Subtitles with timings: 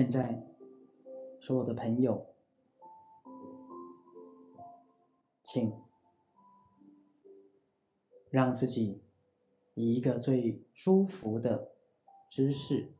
[0.00, 0.42] 现在，
[1.38, 2.34] 所有的朋友，
[5.42, 5.78] 请
[8.30, 9.04] 让自己
[9.74, 11.72] 以一个最舒服的
[12.30, 12.94] 姿势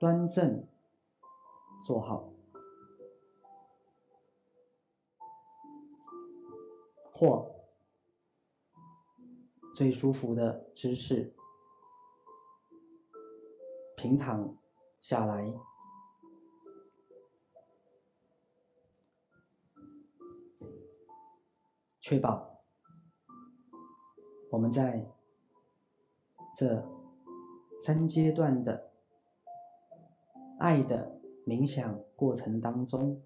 [0.00, 0.66] 端正
[1.86, 2.32] 坐好，
[7.12, 7.54] 或
[9.72, 11.32] 最舒服的姿势。
[13.96, 14.58] 平躺
[15.04, 15.52] 下来，
[21.98, 22.62] 确保
[24.50, 25.06] 我们在
[26.56, 26.88] 这
[27.78, 28.92] 三阶段的
[30.58, 33.22] 爱的冥想过程当中，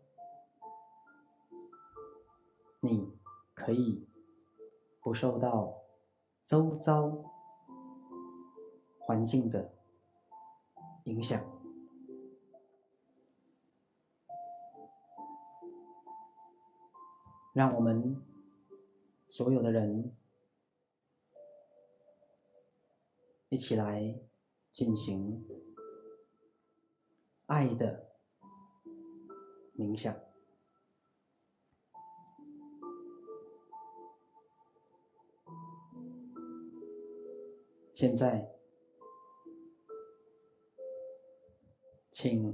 [2.80, 3.16] 你
[3.54, 4.08] 可以
[5.00, 5.84] 不受到
[6.44, 7.08] 周遭
[8.98, 9.78] 环境的。
[11.04, 11.42] 影响，
[17.58, 18.22] 让我们
[19.26, 20.14] 所有的人
[23.48, 24.14] 一起来
[24.70, 25.44] 进行
[27.46, 28.12] 爱的
[29.76, 30.14] 冥想。
[37.92, 38.58] 现在。
[42.20, 42.52] 请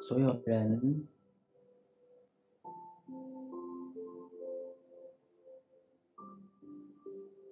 [0.00, 1.08] 所有人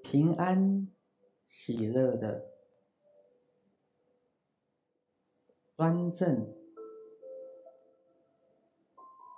[0.05, 0.87] 平安、
[1.47, 2.53] 喜乐的
[5.75, 6.55] 端正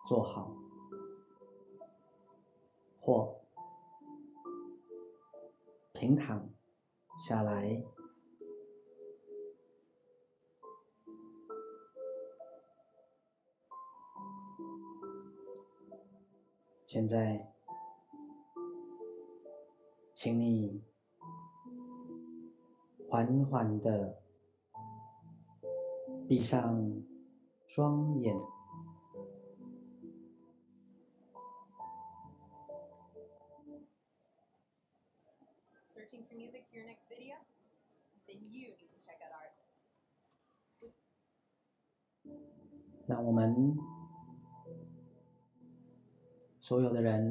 [0.09, 0.55] 坐好，
[3.01, 3.41] 或
[5.93, 6.51] 平躺
[7.27, 7.83] 下来。
[16.87, 17.56] 现在，
[20.19, 20.83] 请你
[23.07, 24.23] 缓缓的
[26.27, 27.03] 闭上
[27.67, 28.35] 双眼。
[43.07, 43.77] 让我们。
[46.67, 47.31] 所有的人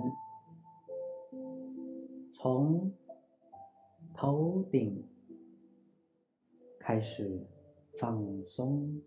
[2.45, 2.93] 从
[4.13, 5.03] 头顶
[6.79, 7.43] 开始
[7.97, 9.01] 放松，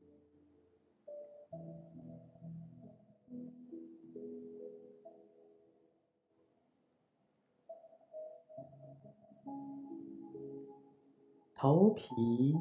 [11.55, 12.57] 头皮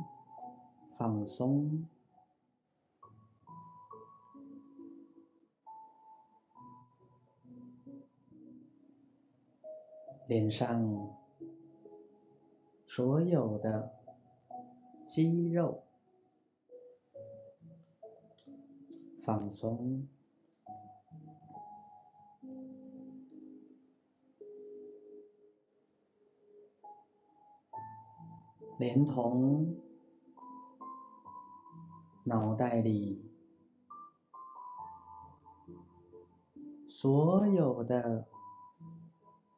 [0.95, 1.87] 放松。
[10.27, 11.15] 脸上
[12.85, 13.93] 所有的
[15.07, 15.83] 肌肉
[19.21, 20.05] 放松，
[28.77, 29.77] 连同
[32.25, 33.31] 脑袋里
[36.85, 38.27] 所有的。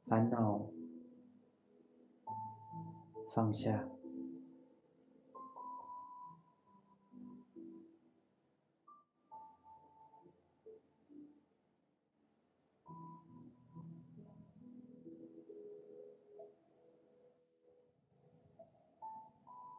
[0.10, 0.66] 烦恼
[3.30, 3.88] 放下，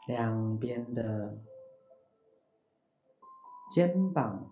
[0.07, 1.37] 两边的
[3.73, 4.49] 肩膀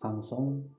[0.00, 0.75] 放松。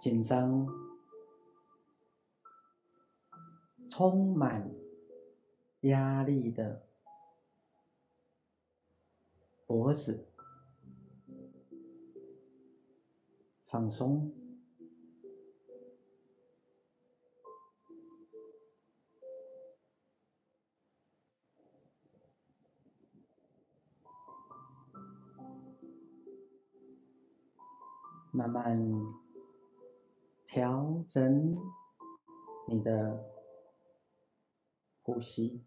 [0.00, 0.66] 紧张、
[3.86, 4.74] 充满
[5.80, 6.86] 压力的
[9.66, 10.26] 脖子
[13.66, 14.32] 放松，
[28.32, 29.19] 慢慢。
[31.12, 31.58] 深
[32.68, 33.18] 你的
[35.02, 35.64] 呼吸。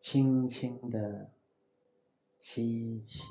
[0.00, 1.30] 轻轻的
[2.40, 3.22] 吸气。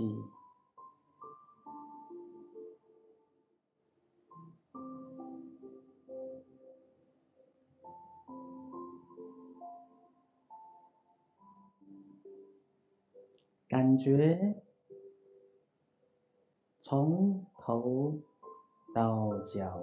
[13.71, 14.61] 感觉
[16.77, 18.19] 从头
[18.93, 19.81] 到脚。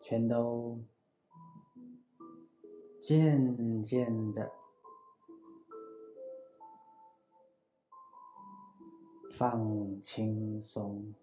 [0.00, 0.80] 全都
[3.02, 4.50] 渐渐的
[9.30, 11.14] 放轻松，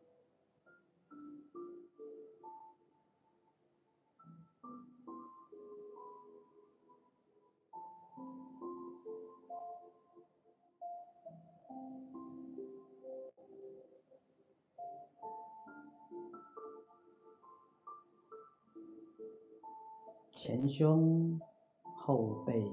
[20.39, 21.41] 前胸、
[21.83, 22.71] 后背，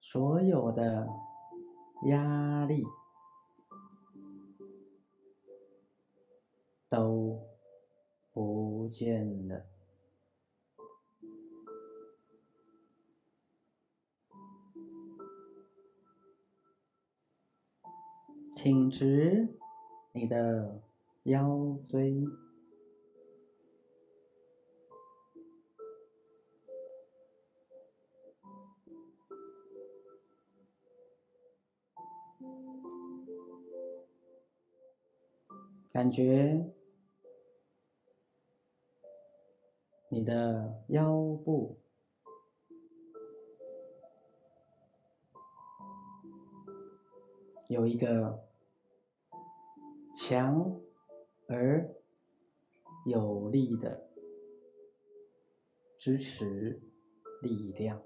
[0.00, 1.08] 所有的
[2.04, 2.84] 压力
[6.88, 7.42] 都
[8.32, 9.66] 不见了，
[18.54, 19.58] 挺直
[20.12, 20.80] 你的。
[21.26, 22.24] 腰椎，
[35.92, 36.64] 感觉
[40.08, 41.10] 你的腰
[41.44, 41.76] 部
[47.66, 48.46] 有一个
[50.14, 50.85] 强。
[51.48, 51.94] 而
[53.06, 54.08] 有力的
[55.96, 56.82] 支持
[57.40, 58.02] 力量，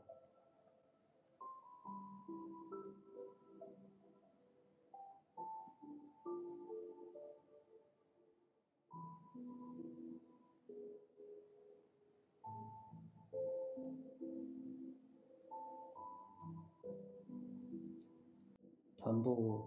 [18.98, 19.66] 臀部、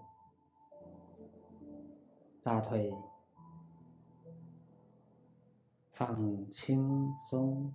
[2.44, 2.94] 大腿。
[5.94, 7.72] 放轻松，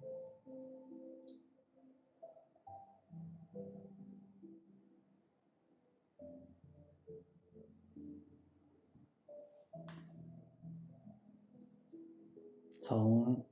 [12.83, 13.47] 从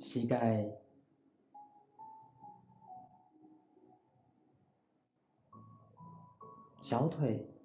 [0.00, 0.68] 膝盖、
[6.82, 7.55] 小腿。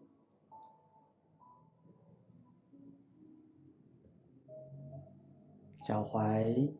[5.81, 6.71] 脚踝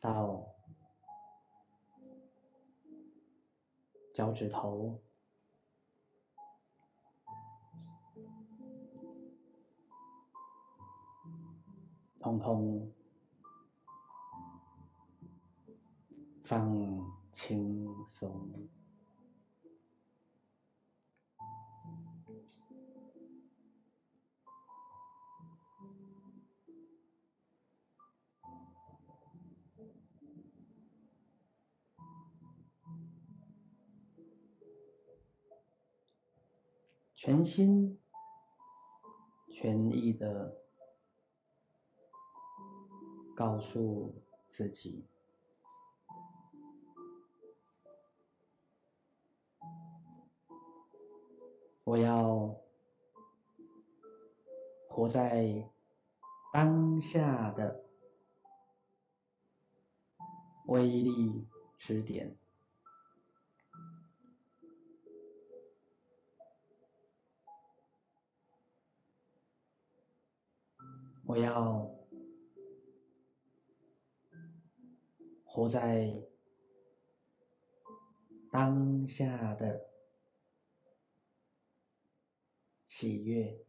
[0.00, 0.44] 到
[4.12, 5.00] 脚趾头，
[12.18, 12.92] 通通
[16.42, 18.79] 放轻松。
[37.22, 38.00] 全心
[39.52, 40.56] 全意的
[43.36, 44.14] 告诉
[44.48, 45.04] 自己：
[51.84, 52.56] 我要
[54.88, 55.68] 活在
[56.54, 57.84] 当下的
[60.68, 61.46] 威力
[61.76, 62.39] 之点。
[71.30, 71.88] 我要
[75.44, 76.12] 活在
[78.50, 79.86] 当下的
[82.88, 83.64] 喜悦。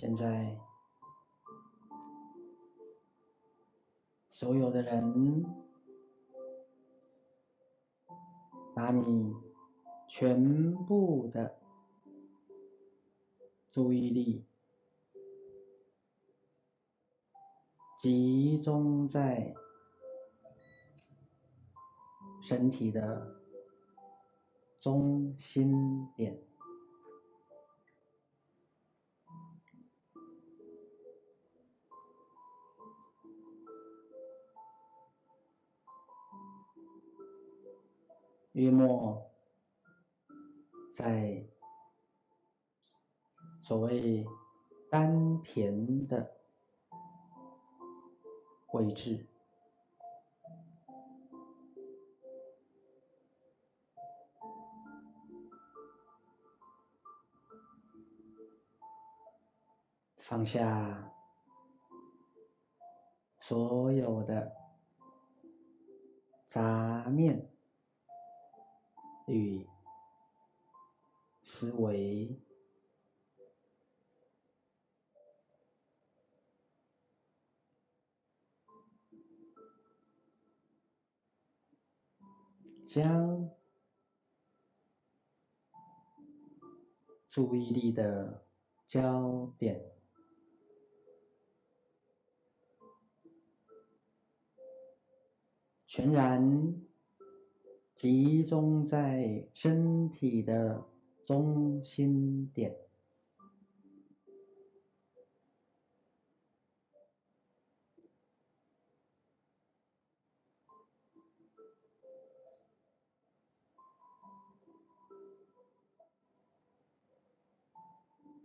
[0.00, 0.56] 现在，
[4.28, 5.44] 所有的人，
[8.76, 9.34] 把你
[10.06, 11.58] 全部的
[13.68, 14.46] 注意力
[17.98, 19.52] 集中在
[22.40, 23.42] 身体的
[24.78, 26.47] 中心点。
[38.58, 39.30] 约莫
[40.92, 41.46] 在
[43.62, 44.26] 所谓
[44.90, 46.34] 丹田的
[48.72, 49.24] 位置，
[60.16, 61.12] 放下
[63.38, 64.52] 所有的
[66.44, 67.57] 杂念。
[69.28, 69.66] 与
[71.42, 72.34] 思维，
[82.86, 83.50] 将
[87.28, 88.46] 注意力的
[88.86, 89.92] 焦点
[95.84, 96.87] 全然。
[97.98, 100.84] 集中在身体的
[101.26, 102.76] 中心点，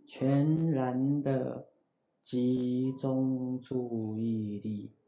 [0.04, 1.68] 全然的
[2.24, 5.03] 集中注意力。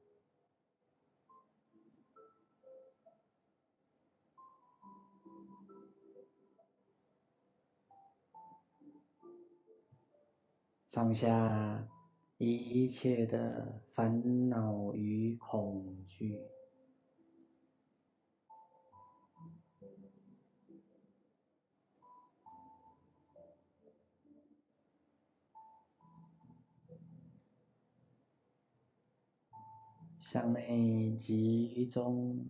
[10.97, 11.87] 放下
[12.39, 16.41] 一切的烦恼与恐惧，
[30.19, 32.49] 向内集中，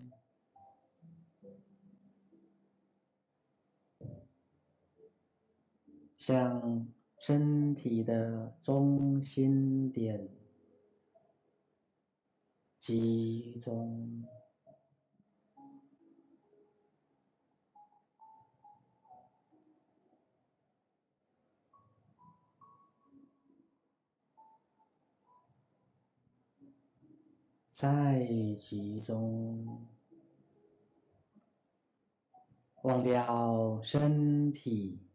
[6.16, 6.95] 向。
[7.18, 10.28] 身体的中心点
[12.78, 14.24] 集中，
[27.70, 28.24] 再
[28.56, 29.86] 集中，
[32.82, 35.05] 忘掉身体。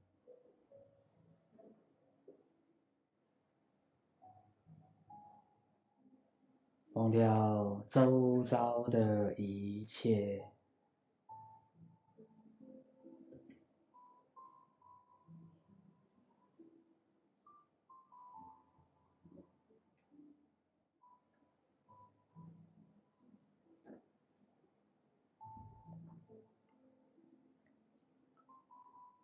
[7.02, 10.46] 忘掉周遭的一切，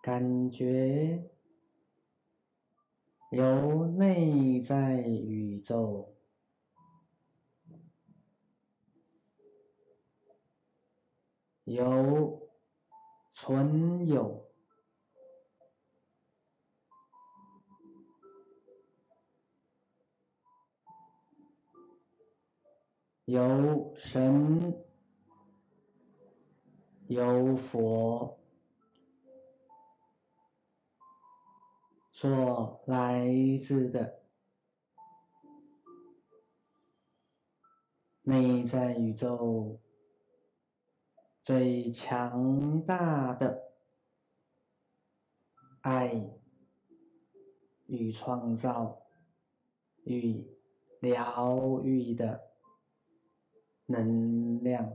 [0.02, 1.30] 感觉
[3.30, 6.17] 由内在宇宙。
[11.68, 12.50] 有
[13.30, 14.50] 存有，
[23.26, 24.82] 有神，
[27.08, 28.40] 有佛，
[32.14, 33.28] 所来
[33.62, 34.22] 自的
[38.22, 39.82] 内在宇宙。
[41.48, 43.72] 最强大的
[45.80, 46.30] 爱
[47.86, 49.04] 与创造
[50.04, 50.46] 与
[51.00, 52.51] 疗愈的
[53.86, 54.94] 能量，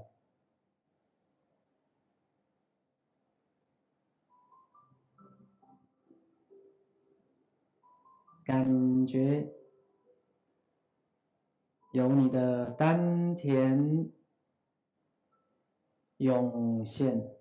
[8.44, 9.50] 感觉
[11.92, 14.12] 有你的丹田。
[16.22, 17.36] 涌现，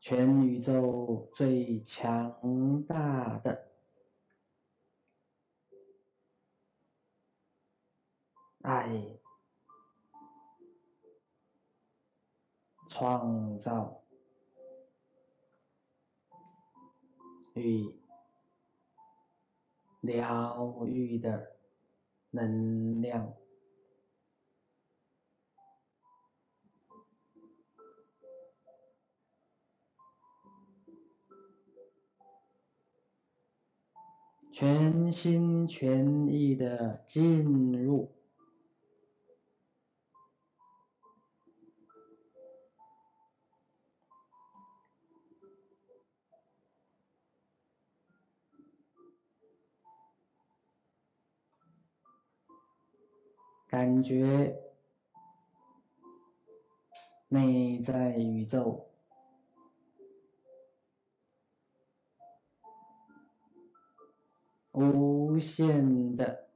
[0.00, 3.70] 全宇宙最强大的。
[8.62, 9.20] 爱，
[12.88, 14.02] 创造。
[17.54, 17.96] 与。
[20.00, 21.59] 疗愈的。
[22.30, 23.34] 能量。
[34.52, 38.12] 全心全意的进入，
[53.70, 54.58] 感觉
[57.28, 58.90] 内在宇宙。
[64.72, 66.48] 无限的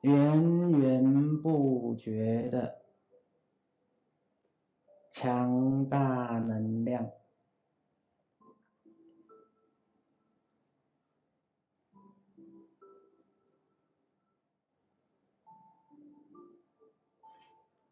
[0.00, 2.80] 源源不绝的
[5.22, 7.10] 强大能量。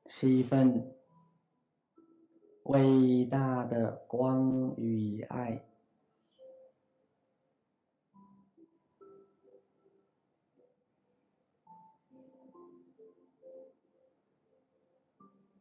[0.08, 0.90] 是一份
[2.62, 5.62] 伟大的光与爱，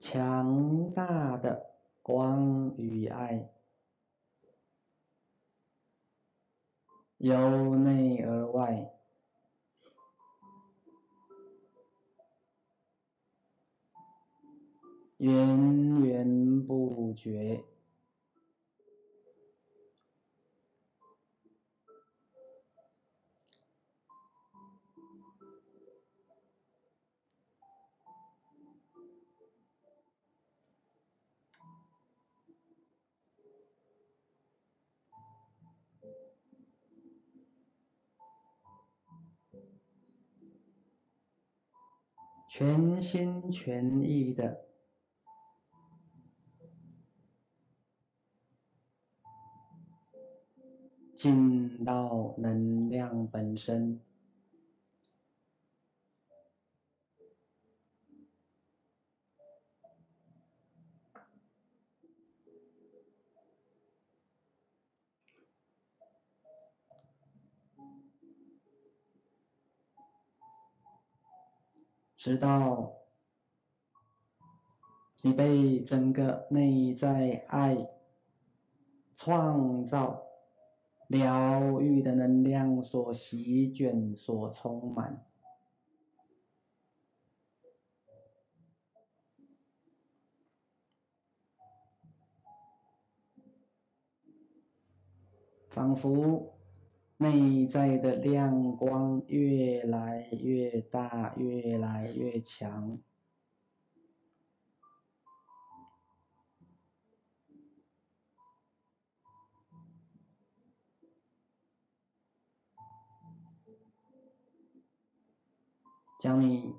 [0.09, 3.49] 强大的光与爱，
[7.17, 8.89] 由内而外。
[15.17, 17.65] 源源不绝，
[42.57, 44.65] 全心全意的。
[51.15, 54.01] 进到能量本身，
[72.27, 72.91] 直到
[75.21, 77.87] 你被整个内在爱
[79.15, 80.25] 创造。
[81.07, 85.25] 疗愈的能量所席卷，所充满，
[95.69, 96.56] 仿佛
[97.17, 102.99] 内在的亮光越来越大，越来越强。
[116.19, 116.75] 将你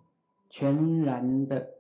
[0.51, 1.75] 全然的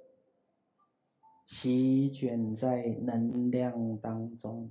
[1.44, 4.70] 席卷在能量当中，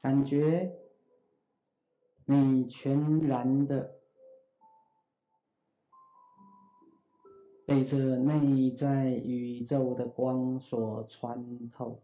[0.00, 0.78] 感觉
[2.26, 3.98] 你全然的。
[7.66, 12.02] 被这内在宇宙的光所穿透，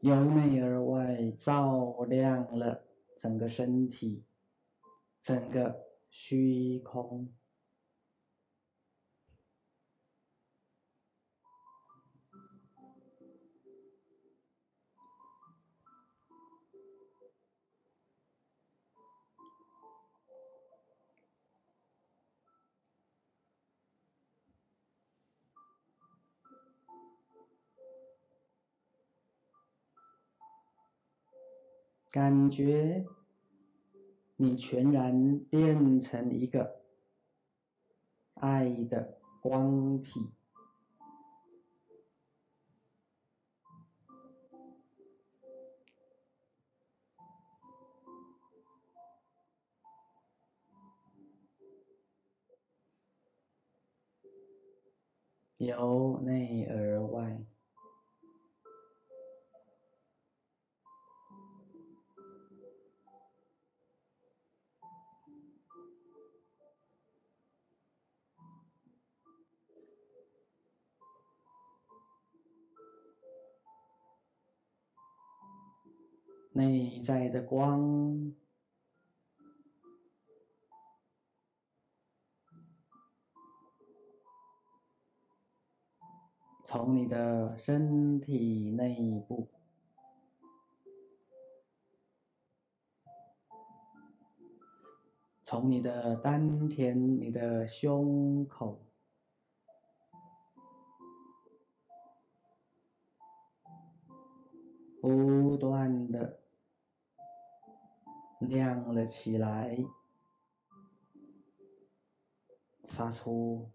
[0.00, 2.86] 由内而外照亮了
[3.18, 4.24] 整个身体，
[5.20, 5.85] 整个
[6.18, 7.28] 虚空。
[32.10, 33.04] 感觉
[34.36, 36.82] 你全然变成一个
[38.34, 40.36] 爱的光体。
[55.56, 57.40] 由内而外，
[76.56, 78.34] 内在的光。
[86.64, 89.50] 从你的身体内部，
[95.44, 98.80] 从你的丹田、你的胸口，
[105.02, 106.45] 不断的
[108.40, 109.78] 亮了起来，
[112.84, 113.70] 发出。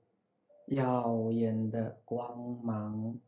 [0.68, 3.20] 耀眼的光芒，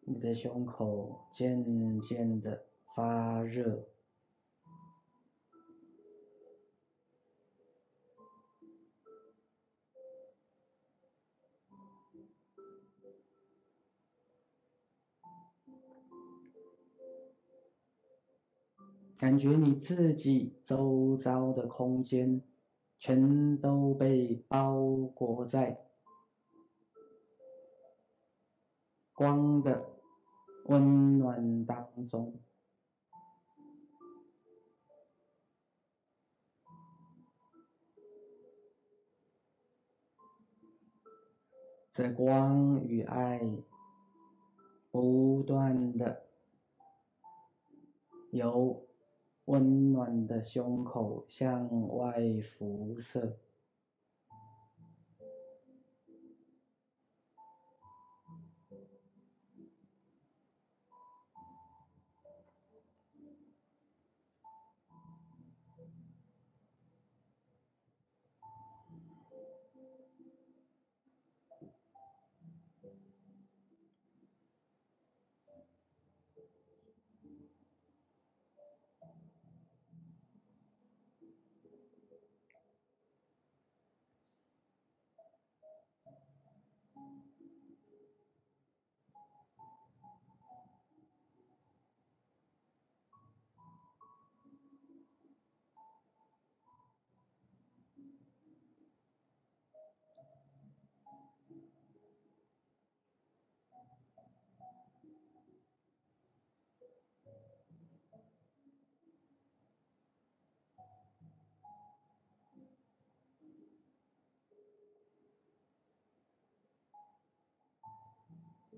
[0.00, 3.86] 你的胸口渐渐的发热。
[19.16, 22.42] 感觉你自己周遭的空间，
[22.98, 24.76] 全都被包
[25.14, 25.86] 裹在
[29.14, 29.88] 光的
[30.66, 32.38] 温暖当中。
[41.90, 43.40] 这光与爱
[44.90, 46.26] 不断的
[48.30, 48.84] 由。
[49.46, 53.36] 温暖的胸口向外辐射。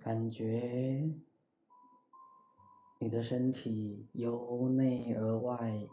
[0.06, 1.10] 感觉
[3.00, 5.88] 你的身体由内而外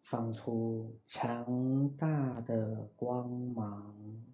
[0.00, 4.24] 放出强大的光芒，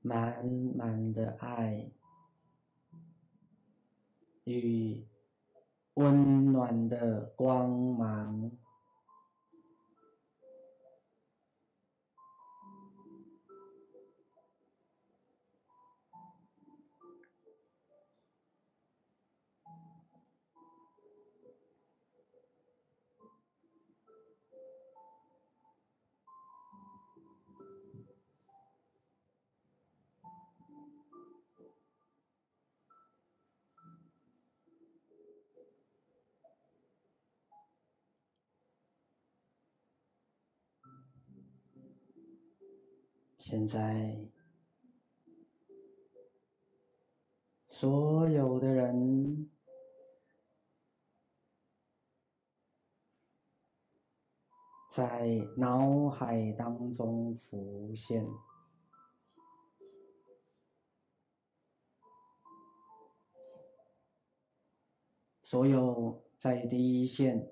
[0.00, 1.90] 满满的爱
[4.44, 5.11] 与。
[5.94, 8.61] 温暖的光芒。
[43.44, 44.30] 现在，
[47.66, 49.50] 所有的人
[54.88, 58.24] 在脑海当中浮现，
[65.42, 67.50] 所有在第一线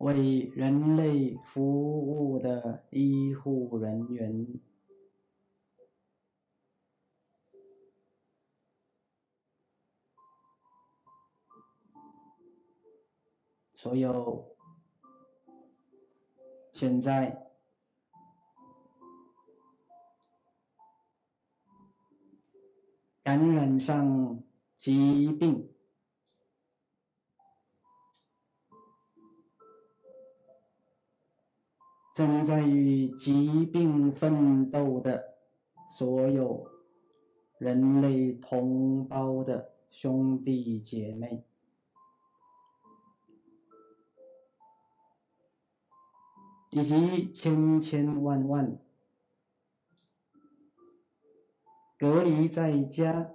[0.00, 1.60] 为人类服
[2.00, 4.58] 务的医护人员，
[13.74, 14.56] 所有
[16.72, 17.52] 现在
[23.22, 24.42] 感染上
[24.78, 25.79] 疾病。
[32.12, 35.36] 正在与疾病奋斗的
[35.88, 36.68] 所有
[37.58, 41.44] 人类同胞的兄弟姐妹，
[46.70, 48.78] 以及千千万万
[51.96, 53.30] 隔离在家、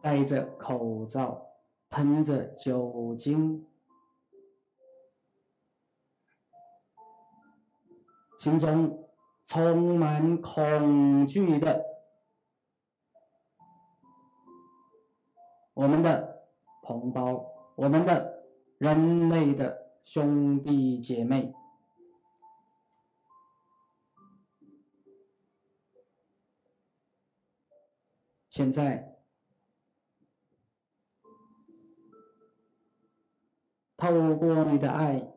[0.00, 1.48] 戴着口罩、
[1.90, 3.66] 喷着酒精。
[8.42, 9.08] 心中
[9.44, 11.80] 充满恐惧的，
[15.74, 16.42] 我们的
[16.82, 18.42] 同胞，我们的
[18.78, 21.54] 人类的兄弟姐妹，
[28.50, 29.20] 现在
[33.96, 35.31] 透过你的爱。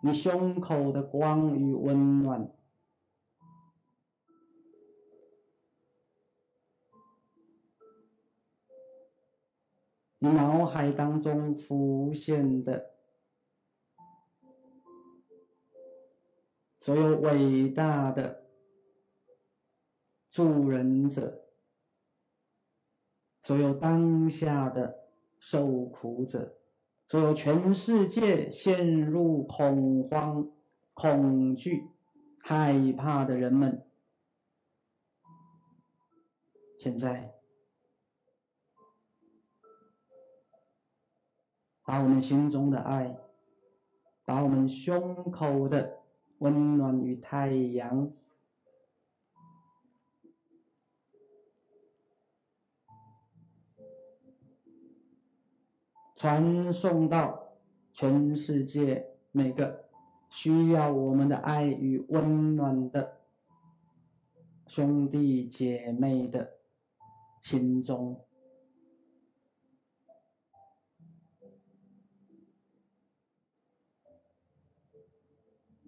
[0.00, 2.50] 你胸口的光与温暖，
[10.18, 12.94] 你脑海当中浮现的
[16.78, 18.44] 所有伟大的
[20.30, 21.44] 助人者，
[23.40, 25.08] 所有当下的
[25.40, 26.57] 受苦者。
[27.10, 30.46] 所有全世界陷入恐慌、
[30.92, 31.88] 恐惧、
[32.38, 33.82] 害怕的人们，
[36.78, 37.32] 现在
[41.82, 43.16] 把我们心中的爱，
[44.26, 46.00] 把我们胸口的
[46.40, 48.12] 温暖与太阳。
[56.18, 57.52] 传送到
[57.92, 59.84] 全世界每个
[60.28, 63.20] 需要我们的爱与温暖的
[64.66, 66.54] 兄弟姐妹的
[67.40, 68.26] 心中，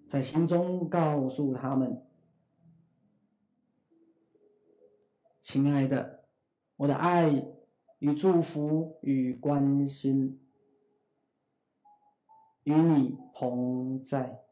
[0.07, 2.07] 在心中告诉他们
[5.43, 6.23] ：“亲爱的，
[6.77, 7.45] 我的爱。”
[8.01, 10.41] 与祝福与关心
[12.65, 14.43] 与你同在，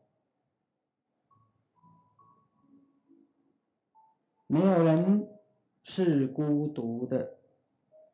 [4.46, 5.26] 没有人
[5.82, 7.38] 是孤独的，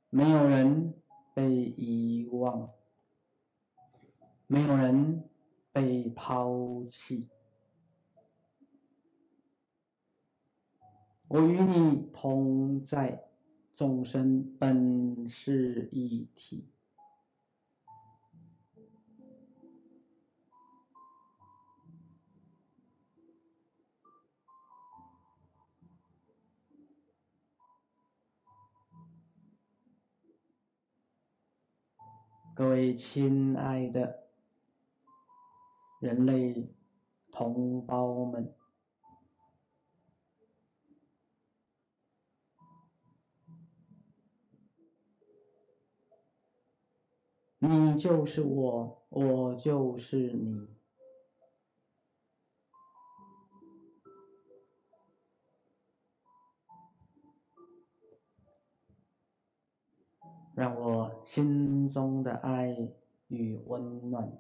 [0.09, 0.95] 没有人
[1.35, 2.71] 被遗忘，
[4.47, 5.29] 没有人
[5.73, 7.29] 被抛弃，
[11.27, 13.34] 我与你同在。
[13.75, 16.71] 众生本是一体，
[32.55, 34.29] 各位亲爱的
[35.99, 36.73] 人类
[37.33, 38.64] 同胞们。
[47.67, 50.69] 你就是我，我就是你，
[60.55, 62.93] 让我心中的爱
[63.29, 64.39] 与温暖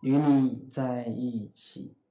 [0.00, 2.01] 与你在一起。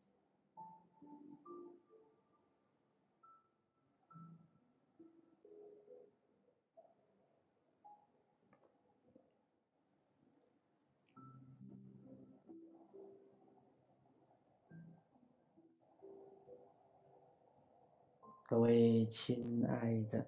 [18.52, 20.26] 各位亲爱的，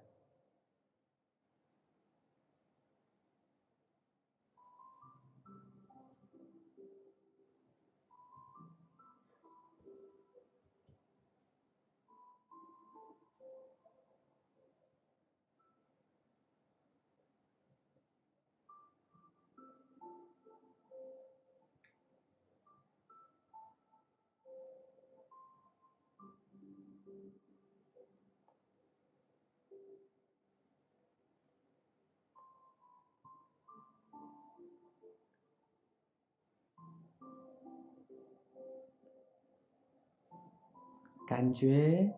[41.34, 42.14] 感觉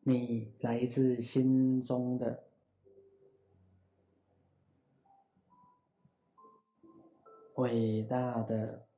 [0.00, 2.42] 你来自心中的
[7.54, 8.88] 伟大的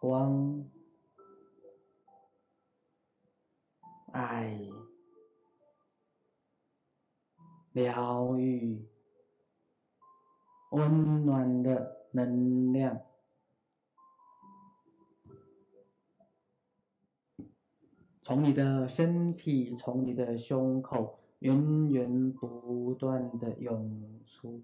[0.00, 0.68] 光、
[4.10, 4.58] 爱、
[7.70, 8.84] 疗愈、
[10.72, 13.11] 温暖的能量。
[18.32, 24.62] 从你的身体，从你的胸口源源不断的涌出，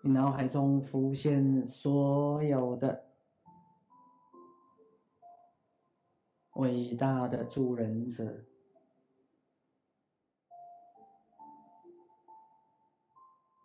[0.00, 3.04] 你脑海中浮现所有的
[6.54, 8.46] 伟大的助人者。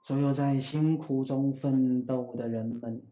[0.09, 3.03] 所有在辛苦中奋斗的人们，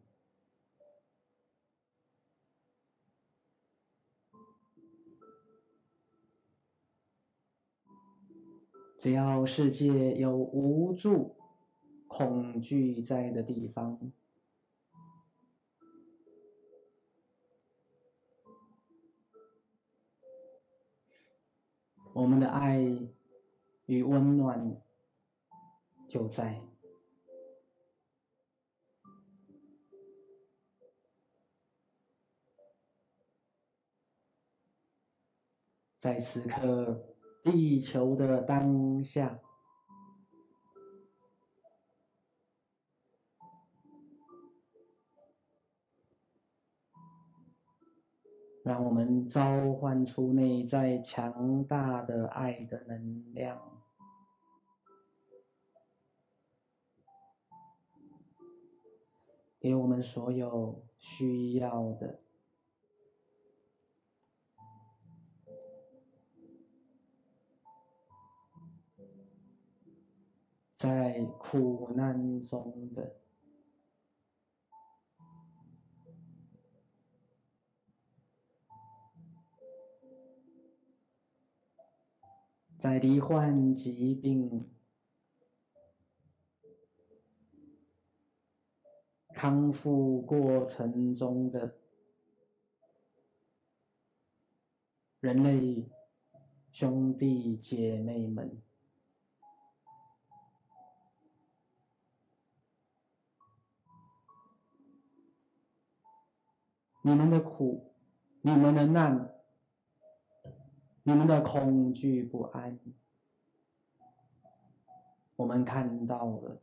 [8.98, 11.36] 只要世界有无助、
[12.08, 14.12] 恐惧在的地方，
[22.14, 22.82] 我们的爱
[23.86, 24.82] 与温暖
[26.08, 26.60] 就在。
[35.98, 39.40] 在此刻，地球的当下，
[48.64, 53.82] 让我们召唤出内在强大的爱的能量，
[59.60, 62.27] 给我们所有需要的。
[70.78, 73.16] 在苦难中的，
[82.78, 84.70] 在罹患疾病、
[89.30, 91.80] 康复过程中的
[95.22, 95.90] 人类
[96.70, 98.67] 兄弟姐妹们。
[107.08, 107.94] 你们的苦，
[108.42, 109.34] 你们的难，
[111.04, 112.78] 你们的恐惧不安，
[115.38, 116.62] 我们看到了，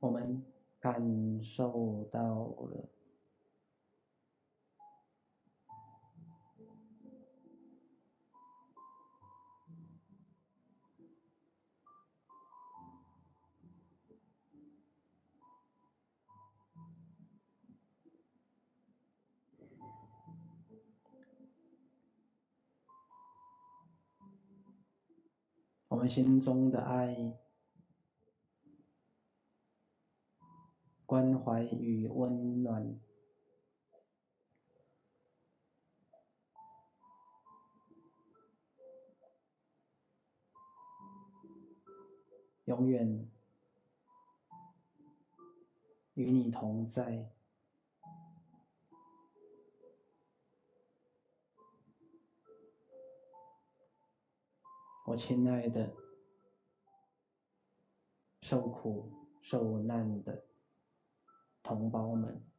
[0.00, 0.42] 我们
[0.80, 2.91] 感受到了。
[26.02, 27.38] 们心中的爱、
[31.06, 32.98] 关怀与温暖，
[42.64, 43.30] 永远
[46.14, 47.30] 与你同在。
[55.06, 55.94] 我亲爱的、
[58.40, 60.44] 受苦受难的
[61.62, 62.51] 同胞们。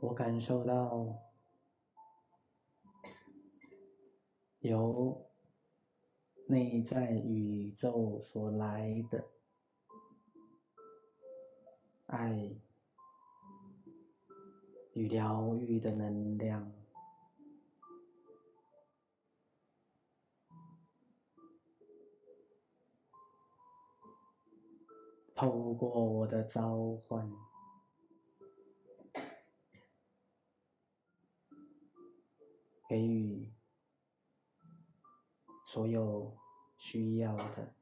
[0.00, 1.06] 我感受到
[4.60, 5.26] 由
[6.46, 9.24] 内在宇宙所来的
[12.06, 12.50] 爱
[14.94, 16.72] 与疗愈的能量。
[25.40, 27.30] 透过我的召唤，
[32.90, 33.48] 给予
[35.64, 36.36] 所有
[36.76, 37.72] 需要的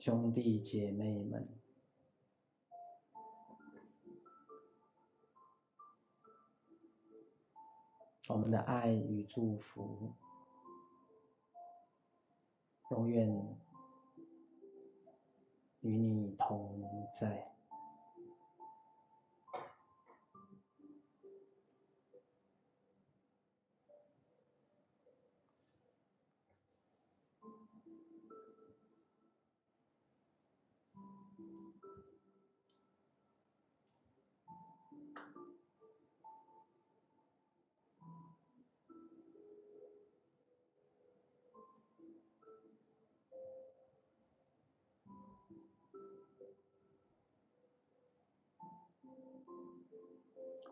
[0.00, 1.48] 兄弟姐妹们，
[8.28, 10.16] 我们的爱与祝福。
[12.90, 13.56] 永远
[15.82, 16.80] 与你同
[17.16, 17.51] 在。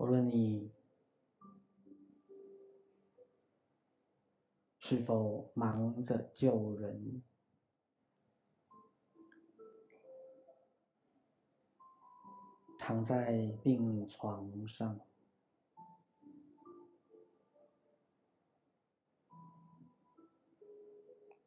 [0.01, 0.73] 无论你
[4.79, 7.23] 是否忙着救人，
[12.79, 14.99] 躺在病床上，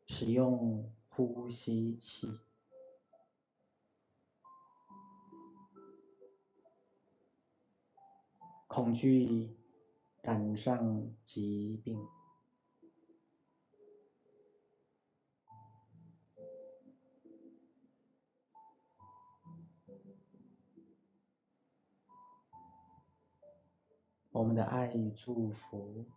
[0.06, 2.38] 使用呼吸器。
[8.74, 9.56] 恐惧
[10.24, 11.96] 染上疾病，
[24.32, 26.08] 我们的爱与祝福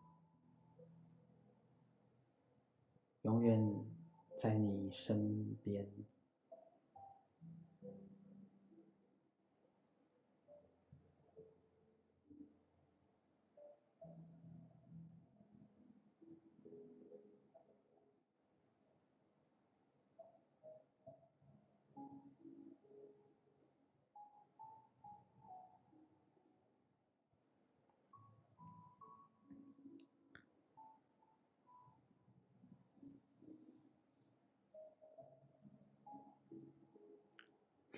[3.20, 3.84] 永远
[4.38, 5.86] 在你身边。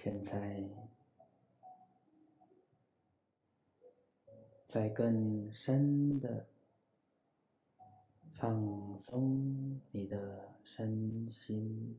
[0.00, 0.62] 现在，
[4.64, 6.46] 在更深的
[8.32, 11.98] 放松你的身心，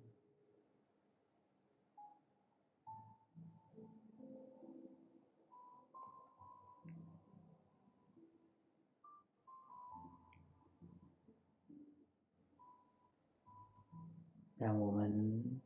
[14.58, 15.59] 让我们。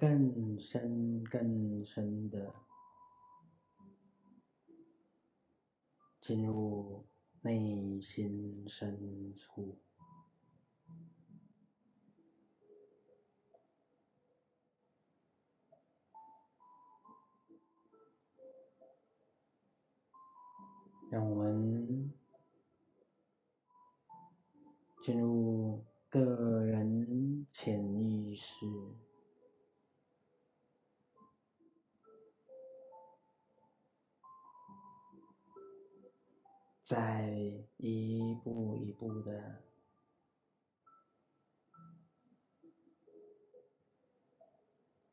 [0.00, 2.54] 更深、更深的
[6.18, 7.04] 进入
[7.42, 9.78] 内心深处，
[21.10, 22.10] 让我们
[25.02, 28.64] 进入个人潜意识。
[36.90, 37.30] 在
[37.76, 39.62] 一步一步的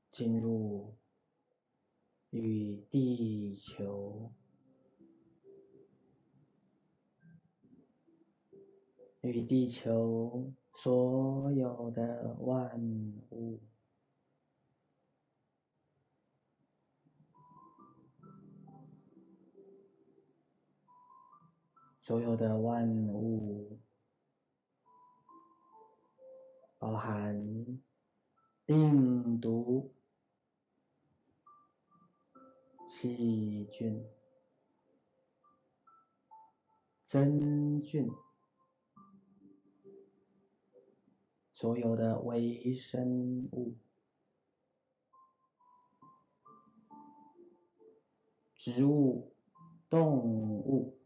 [0.09, 0.95] 进入
[2.31, 4.31] 与地球、
[9.21, 12.81] 与地球所有的万
[13.29, 13.61] 物。
[22.07, 23.81] 所有的万物，
[26.77, 27.35] 包含
[28.65, 29.93] 病毒、
[32.87, 34.07] 细菌、
[37.03, 38.09] 真菌，
[41.51, 43.75] 所有的微生物，
[48.55, 49.33] 植物、
[49.89, 50.96] 动物，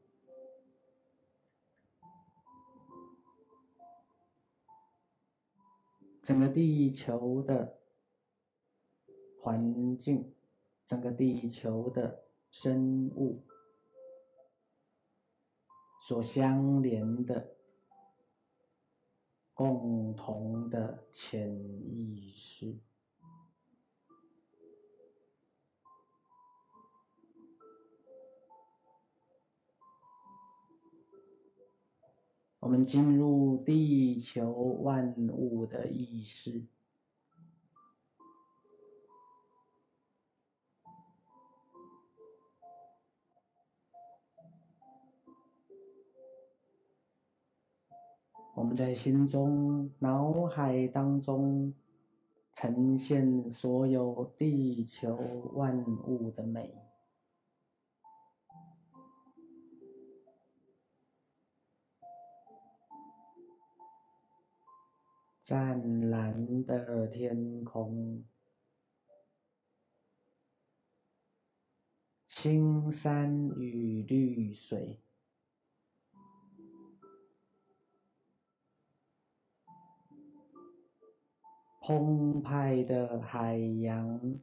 [6.22, 7.80] 整个地球的
[9.42, 10.34] 环境，
[10.86, 13.44] 整个地球的生物
[16.08, 17.56] 所相连的。
[19.54, 22.80] 共同的潜意识。
[32.62, 34.52] 我们进入地球
[34.84, 36.64] 万物的意识。
[48.54, 51.74] 我们在心中、脑海当中
[52.54, 55.18] 呈现所有地球
[55.56, 56.91] 万物的美，
[65.42, 68.24] 湛蓝的天空，
[72.26, 75.02] 青山与绿水。
[81.82, 84.40] 澎湃的海洋，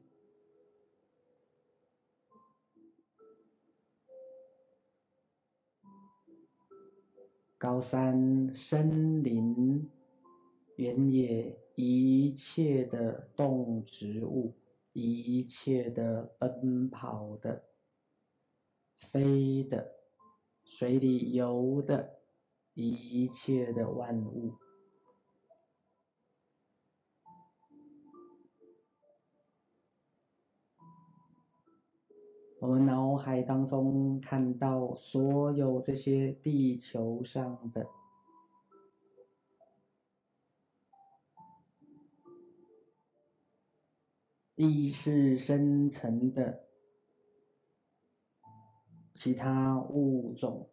[7.56, 9.88] 高山、森林、
[10.78, 14.54] 原野，一切的动植物，
[14.92, 17.64] 一切的奔跑的、
[18.96, 19.96] 飞的、
[20.62, 22.20] 水里游的，
[22.74, 24.54] 一切的万物。
[32.60, 37.88] 我们脑海当中看到所有这些地球上的
[44.60, 46.64] 意识深层的
[49.14, 50.68] 其他物种，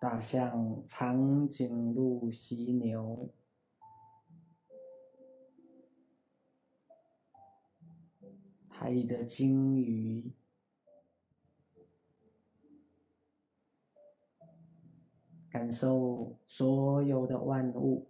[0.00, 3.28] 大象、长颈鹿、犀牛。
[8.70, 10.32] 海里的鲸鱼，
[15.54, 18.08] 感受所有的万物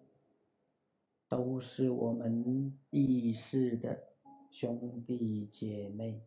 [1.28, 4.14] 都是我们意识的
[4.50, 6.22] 兄弟姐妹，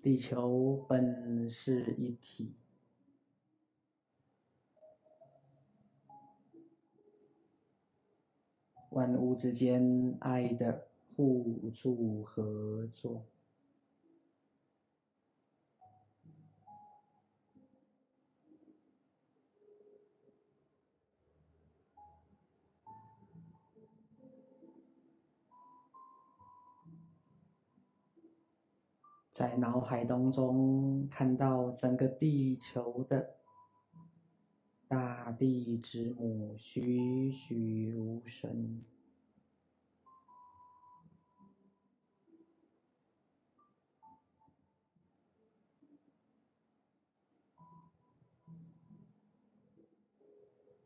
[0.00, 2.54] 地球本是一体。
[8.90, 13.26] 万物之间爱的互助合作，
[29.38, 33.36] 在脑海当中看到整个地球的。
[34.88, 38.82] 大地之母栩栩如生，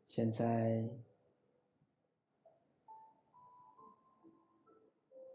[0.05, 0.87] 现在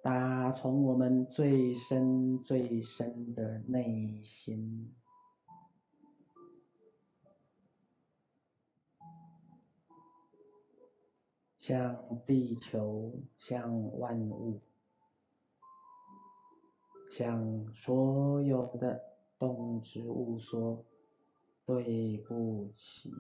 [0.09, 4.94] 打从我们最深最深的内心。
[11.59, 14.62] 向地球，向万物，
[17.11, 18.98] 向所有的
[19.38, 20.86] 动植物说
[21.66, 23.12] 对不起。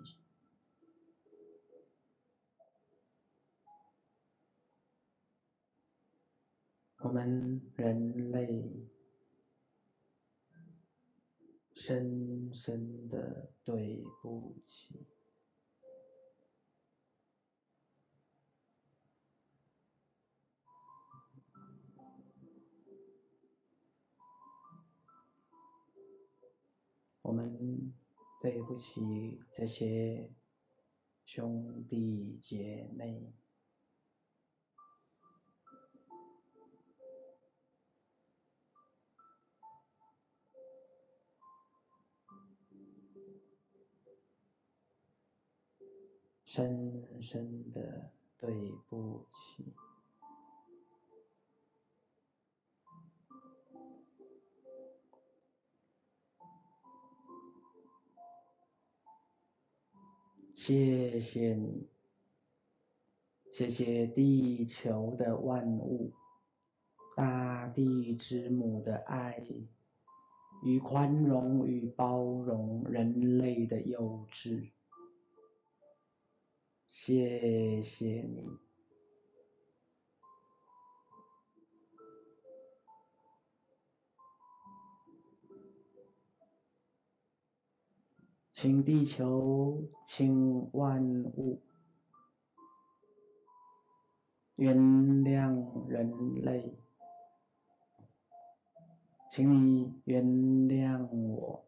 [7.08, 8.86] 我们人类
[11.74, 15.06] 深深的对不起。
[27.22, 27.94] 我们
[28.42, 30.30] 对不起这些
[31.24, 33.32] 兄弟姐妹，
[46.50, 49.74] 深深的对不起。
[60.54, 61.86] 谢谢你，
[63.52, 66.14] 谢谢地球的万物，
[67.14, 69.44] 大地之母的爱
[70.64, 74.70] 与宽容与包容人类的幼稚。
[77.00, 78.58] 谢谢你。
[88.50, 91.62] 请地球，请万物
[94.56, 96.76] 原谅人类，
[99.30, 101.67] 请你原谅我，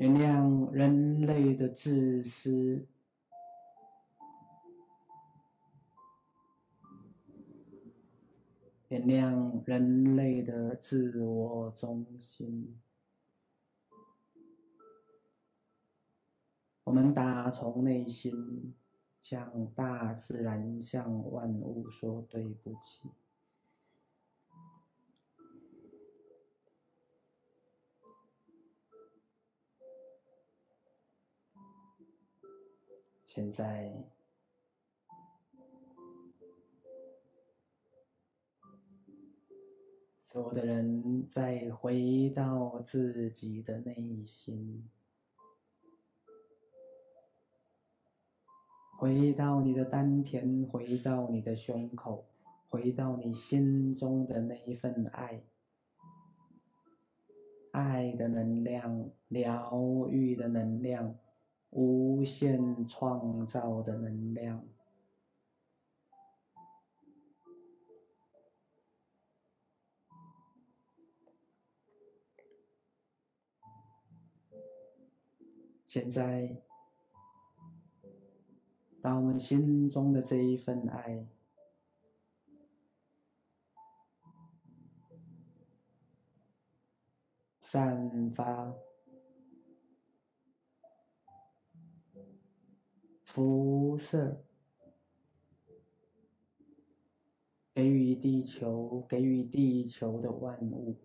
[0.00, 2.86] 原谅人类的自私。
[8.88, 12.80] 原谅人类的自我中心。
[16.84, 18.72] 我们打从内心
[19.20, 23.19] 向大自然、向万物说对不起。
[33.32, 33.92] 现在。
[40.24, 44.88] 所有的人再回到自己的内心，
[48.98, 52.24] 回到你的丹田，回到你的胸口，
[52.68, 55.42] 回到你心中的那一份爱，
[57.70, 61.16] 爱的能量，疗愈的能量，
[61.70, 64.66] 无限创造的能量。
[75.86, 76.62] 现在，
[79.02, 81.26] 当我们心中的这一份爱
[87.60, 88.72] 散发、
[93.32, 94.42] 辐射，
[97.72, 100.96] 给予地球，给予地球的万物。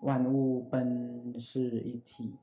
[0.00, 2.38] 万物本是一体。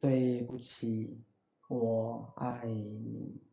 [0.00, 1.20] 对不起，
[1.68, 3.47] 我爱你。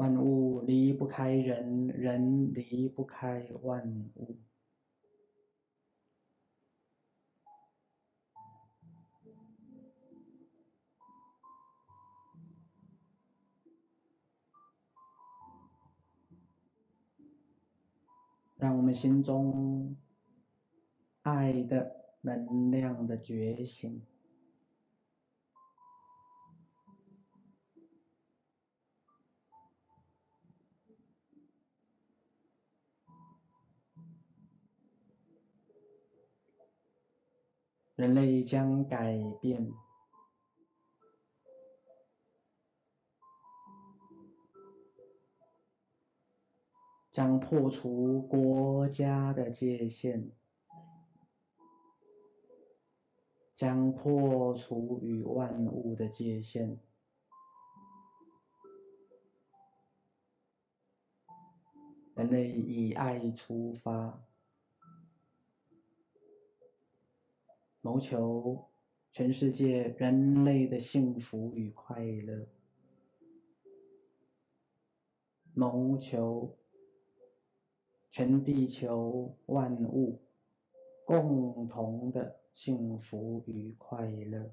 [0.00, 3.86] 万物离不开人，人离不开万
[4.16, 4.38] 物。
[18.56, 19.94] 让我们心中
[21.20, 24.00] 爱的能量的觉醒，
[38.00, 39.74] 人类将改变。
[47.10, 50.30] 将破除国家的界限，
[53.54, 56.80] 将破除与万物的界限。
[62.14, 64.22] 人类以爱出发，
[67.80, 68.68] 谋求
[69.10, 72.46] 全世界人类的幸福与快乐，
[75.54, 76.56] 谋求。
[78.12, 80.20] 全地球万物
[81.04, 84.52] 共同的幸福与快乐。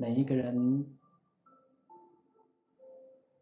[0.00, 0.96] 每一个人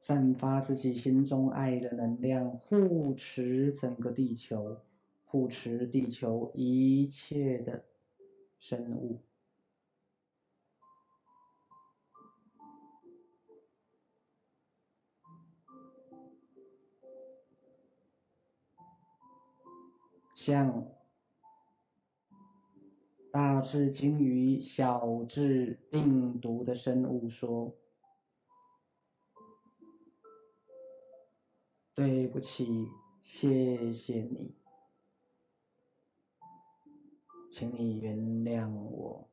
[0.01, 4.81] 散发自己心中爱的能量，护持整个地球，
[5.25, 7.85] 护持地球一切的
[8.59, 9.23] 生物。
[20.35, 20.89] 像
[23.31, 27.77] 大智鲸鱼、小智病毒的生物说
[31.95, 32.89] ：“对不起，
[33.21, 34.55] 谢谢你，
[37.51, 39.29] 请你原谅我，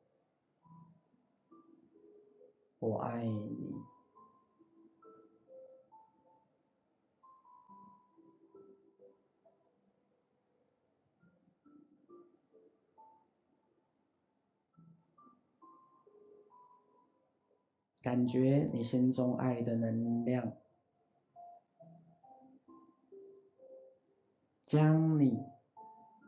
[2.79, 3.75] 我爱你。”
[18.05, 20.53] 感觉你心中爱的能量，
[24.63, 25.39] 将你、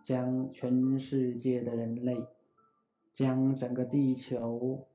[0.03, 2.25] 将全世界的人类、
[3.13, 4.87] 将整个地球、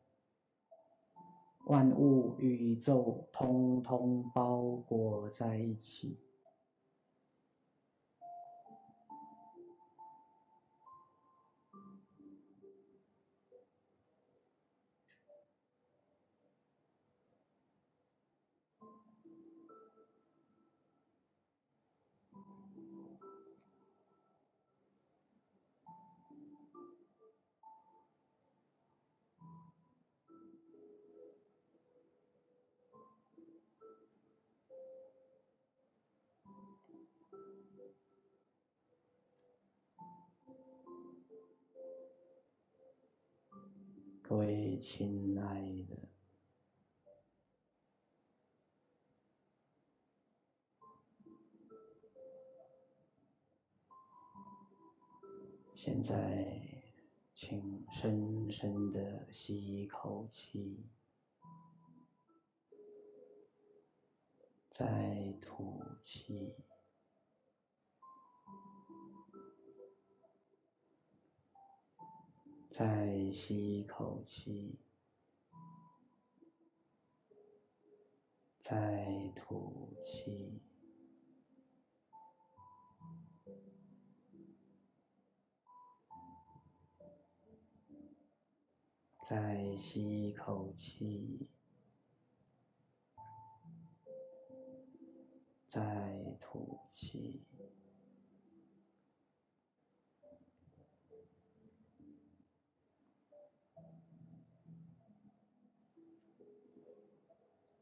[1.67, 6.22] 万物、宇宙，通通包裹在一起。
[44.33, 46.12] 各位亲爱的，
[55.85, 56.15] 现在
[57.35, 60.87] 请深深的吸一口气，
[64.71, 66.55] 再吐气。
[72.71, 74.79] 再吸一口气，
[78.61, 80.63] 再吐气，
[89.33, 91.49] 再吸一口气，
[95.67, 97.43] 再吐气。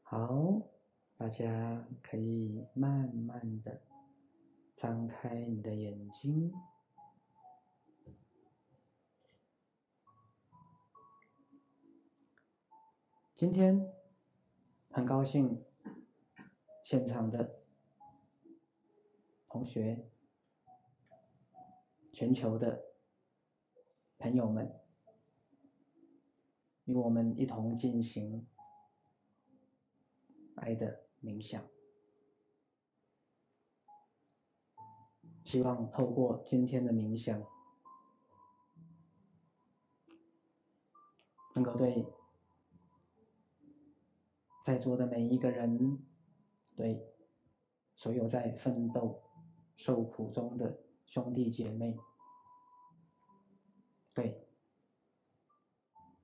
[0.03, 0.61] 好，
[1.17, 3.81] 大家可以慢慢的
[4.73, 6.53] 张开你的眼睛。
[13.41, 13.91] 今天
[14.91, 15.65] 很高兴，
[16.83, 17.59] 现场的
[19.49, 20.07] 同学、
[22.13, 22.85] 全球的
[24.19, 24.79] 朋友们，
[26.85, 28.47] 与我们一同进行。
[30.57, 31.67] 爱的冥想，
[35.43, 37.43] 希望透过今天的冥想，
[41.55, 42.05] 能够对
[44.63, 46.05] 在座的每一个人，
[46.75, 47.13] 对
[47.95, 49.23] 所有在奋斗、
[49.75, 51.97] 受苦中的兄弟姐妹，
[54.13, 54.47] 对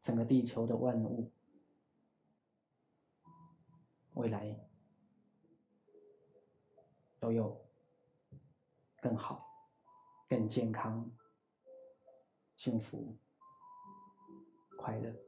[0.01, 1.31] 整个地球的万物。
[4.13, 4.67] 未来
[7.19, 7.65] 都有
[8.99, 9.45] 更好、
[10.27, 11.11] 更健康、
[12.55, 13.17] 幸福、
[14.75, 15.26] 快乐。